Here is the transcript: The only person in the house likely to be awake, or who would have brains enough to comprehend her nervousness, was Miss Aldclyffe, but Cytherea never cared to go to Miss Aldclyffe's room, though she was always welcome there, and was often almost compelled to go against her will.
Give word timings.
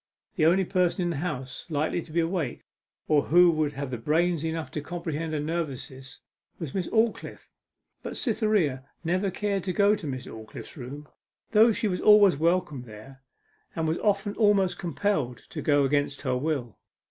The 0.35 0.47
only 0.47 0.65
person 0.65 1.03
in 1.03 1.09
the 1.11 1.17
house 1.17 1.67
likely 1.69 2.01
to 2.01 2.11
be 2.11 2.19
awake, 2.21 2.63
or 3.07 3.21
who 3.25 3.51
would 3.51 3.73
have 3.73 4.03
brains 4.03 4.43
enough 4.43 4.71
to 4.71 4.81
comprehend 4.81 5.31
her 5.33 5.39
nervousness, 5.39 6.21
was 6.57 6.73
Miss 6.73 6.87
Aldclyffe, 6.87 7.51
but 8.01 8.17
Cytherea 8.17 8.83
never 9.03 9.29
cared 9.29 9.63
to 9.65 9.73
go 9.73 9.95
to 9.95 10.07
Miss 10.07 10.25
Aldclyffe's 10.25 10.75
room, 10.75 11.07
though 11.51 11.71
she 11.71 11.87
was 11.87 12.01
always 12.01 12.35
welcome 12.35 12.81
there, 12.81 13.21
and 13.75 13.87
was 13.87 13.99
often 13.99 14.33
almost 14.37 14.79
compelled 14.79 15.37
to 15.49 15.61
go 15.61 15.83
against 15.83 16.21
her 16.21 16.35
will. 16.35 16.79